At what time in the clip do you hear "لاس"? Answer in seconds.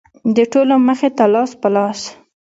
1.33-1.51, 1.75-1.99